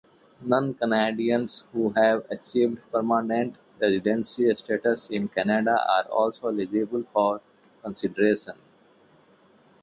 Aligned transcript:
Non-Canadians 0.41 1.65
who 1.71 1.91
have 1.91 2.25
achieved 2.31 2.81
permanent 2.91 3.55
residency 3.79 4.49
status 4.55 5.11
in 5.11 5.27
Canada 5.27 5.79
are 5.87 6.05
also 6.05 6.47
eligible 6.47 7.03
for 7.13 7.39
consideration. 7.83 8.55